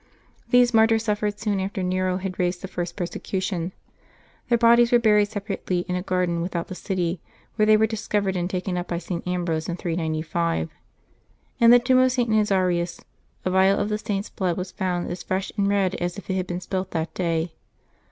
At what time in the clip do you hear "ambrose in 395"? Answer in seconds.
9.27-10.71